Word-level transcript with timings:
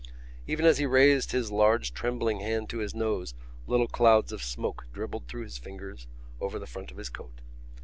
Even 0.47 0.65
as 0.65 0.79
he 0.79 0.87
raised 0.87 1.31
his 1.31 1.51
large 1.51 1.93
trembling 1.93 2.39
hand 2.39 2.67
to 2.71 2.79
his 2.79 2.95
nose 2.95 3.35
little 3.67 3.87
clouds 3.87 4.31
of 4.31 4.41
smoke 4.41 4.87
dribbled 4.91 5.27
through 5.27 5.43
his 5.43 5.59
fingers 5.59 6.07
over 6.39 6.57
the 6.57 6.65
front 6.65 6.89
of 6.89 6.97
his 6.97 7.09
coat. 7.09 7.39